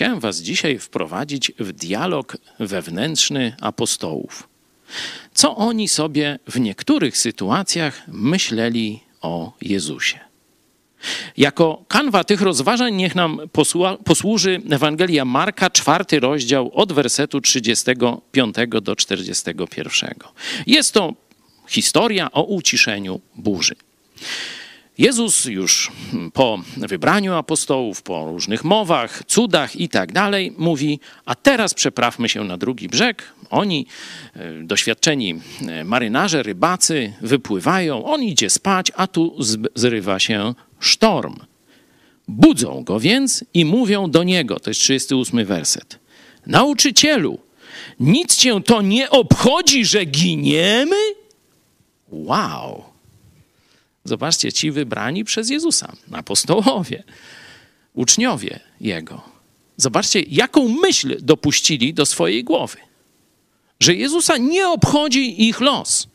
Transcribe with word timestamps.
chciałem 0.00 0.20
Was 0.20 0.36
dzisiaj 0.36 0.78
wprowadzić 0.78 1.52
w 1.58 1.72
dialog 1.72 2.36
wewnętrzny 2.60 3.56
apostołów. 3.60 4.48
Co 5.34 5.56
oni 5.56 5.88
sobie 5.88 6.38
w 6.48 6.60
niektórych 6.60 7.18
sytuacjach 7.18 8.02
myśleli 8.08 9.00
o 9.20 9.52
Jezusie? 9.60 10.18
Jako 11.36 11.84
kanwa 11.88 12.24
tych 12.24 12.40
rozważań 12.40 12.94
niech 12.94 13.14
nam 13.14 13.40
posłuży 14.04 14.62
Ewangelia 14.70 15.24
Marka, 15.24 15.70
czwarty 15.70 16.20
rozdział 16.20 16.70
od 16.74 16.92
wersetu 16.92 17.40
35 17.40 18.56
do 18.82 18.96
41. 18.96 20.14
Jest 20.66 20.94
to 20.94 21.14
historia 21.68 22.32
o 22.32 22.42
uciszeniu 22.42 23.20
burzy. 23.36 23.74
Jezus 25.00 25.44
już 25.44 25.92
po 26.32 26.58
wybraniu 26.76 27.34
apostołów, 27.34 28.02
po 28.02 28.24
różnych 28.24 28.64
mowach, 28.64 29.22
cudach 29.26 29.76
i 29.76 29.88
tak 29.88 30.12
dalej, 30.12 30.54
mówi: 30.58 31.00
A 31.24 31.34
teraz 31.34 31.74
przeprawmy 31.74 32.28
się 32.28 32.44
na 32.44 32.58
drugi 32.58 32.88
brzeg. 32.88 33.32
Oni, 33.50 33.86
e, 34.34 34.62
doświadczeni 34.62 35.40
e, 35.68 35.84
marynarze, 35.84 36.42
rybacy, 36.42 37.12
wypływają, 37.20 38.04
on 38.04 38.22
idzie 38.22 38.50
spać, 38.50 38.92
a 38.96 39.06
tu 39.06 39.36
zrywa 39.74 40.18
się 40.18 40.54
sztorm. 40.80 41.36
Budzą 42.28 42.84
go 42.84 43.00
więc 43.00 43.44
i 43.54 43.64
mówią 43.64 44.10
do 44.10 44.22
niego, 44.22 44.60
to 44.60 44.70
jest 44.70 44.80
38 44.80 45.44
werset. 45.44 45.98
Nauczycielu, 46.46 47.38
nic 48.00 48.36
cię 48.36 48.62
to 48.62 48.82
nie 48.82 49.10
obchodzi, 49.10 49.84
że 49.84 50.04
giniemy? 50.04 50.96
Wow! 52.08 52.90
Zobaczcie, 54.10 54.52
ci 54.52 54.70
wybrani 54.70 55.24
przez 55.24 55.50
Jezusa, 55.50 55.92
apostołowie, 56.12 57.02
uczniowie 57.94 58.60
Jego. 58.80 59.22
Zobaczcie, 59.76 60.20
jaką 60.20 60.68
myśl 60.68 61.16
dopuścili 61.20 61.94
do 61.94 62.06
swojej 62.06 62.44
głowy. 62.44 62.76
Że 63.80 63.94
Jezusa 63.94 64.36
nie 64.36 64.68
obchodzi 64.68 65.48
ich 65.48 65.60
los, 65.60 66.08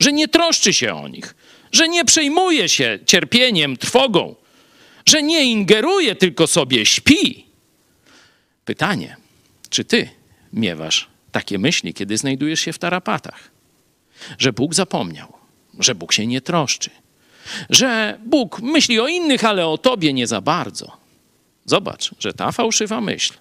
że 0.00 0.12
nie 0.12 0.28
troszczy 0.28 0.72
się 0.72 0.94
o 0.94 1.08
nich, 1.08 1.34
że 1.72 1.88
nie 1.88 2.04
przejmuje 2.04 2.68
się 2.68 2.98
cierpieniem, 3.06 3.76
trwogą, 3.76 4.34
że 5.06 5.22
nie 5.22 5.44
ingeruje, 5.44 6.14
tylko 6.14 6.46
sobie 6.46 6.86
śpi. 6.86 7.46
Pytanie, 8.64 9.16
czy 9.70 9.84
ty 9.84 10.08
miewasz 10.52 11.08
takie 11.32 11.58
myśli, 11.58 11.94
kiedy 11.94 12.16
znajdujesz 12.16 12.60
się 12.60 12.72
w 12.72 12.78
tarapatach? 12.78 13.50
Że 14.38 14.52
Bóg 14.52 14.74
zapomniał, 14.74 15.32
że 15.78 15.94
Bóg 15.94 16.12
się 16.12 16.26
nie 16.26 16.40
troszczy, 16.40 16.90
że 17.70 18.18
Bóg 18.26 18.60
myśli 18.60 19.00
o 19.00 19.08
innych, 19.08 19.44
ale 19.44 19.66
o 19.66 19.78
tobie 19.78 20.12
nie 20.12 20.26
za 20.26 20.40
bardzo. 20.40 20.96
Zobacz, 21.64 22.10
że 22.18 22.32
ta 22.32 22.52
fałszywa 22.52 23.00
myśl 23.00 23.34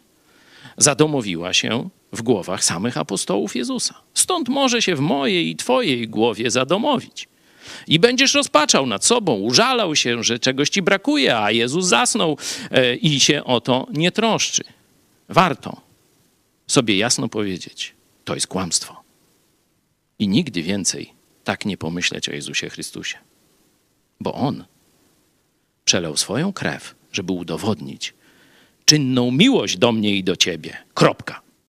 zadomowiła 0.78 1.54
się 1.54 1.90
w 2.12 2.22
głowach 2.22 2.64
samych 2.64 2.98
apostołów 2.98 3.56
Jezusa. 3.56 3.96
Stąd 4.14 4.50
może 4.50 4.82
się 4.82 4.96
w 4.96 5.00
mojej 5.00 5.50
i 5.50 5.56
twojej 5.56 6.08
głowie 6.08 6.52
zadomowić. 6.52 7.28
I 7.88 8.00
będziesz 8.00 8.34
rozpaczał 8.34 8.86
nad 8.86 9.06
sobą, 9.06 9.36
użalał 9.36 9.96
się, 9.96 10.24
że 10.24 10.40
czegoś 10.40 10.70
ci 10.70 10.82
brakuje, 10.82 11.38
a 11.38 11.52
Jezus 11.52 11.86
zasnął 11.86 12.38
e, 12.72 12.96
i 12.96 13.20
się 13.20 13.44
o 13.44 13.62
to 13.62 13.88
nie 13.94 14.12
troszczy. 14.12 14.64
Warto 15.30 15.82
sobie 16.68 16.98
jasno 16.98 17.30
powiedzieć: 17.30 17.96
to 18.24 18.36
jest 18.36 18.48
kłamstwo. 18.48 19.04
I 20.20 20.28
nigdy 20.28 20.62
więcej 20.64 21.14
tak 21.44 21.66
nie 21.66 21.78
pomyśleć 21.78 22.30
o 22.30 22.34
Jezusie 22.34 22.70
Chrystusie 22.70 23.18
bo 24.20 24.34
On 24.34 24.66
przelał 25.86 26.18
swoją 26.18 26.54
krew, 26.54 26.96
żeby 27.12 27.34
udowodnić 27.34 28.14
czynną 28.86 29.32
miłość 29.32 29.78
do 29.78 29.92
mnie 29.92 30.16
i 30.16 30.24
do 30.24 30.36
ciebie. 30.36 30.78
Kropka. 30.94 31.47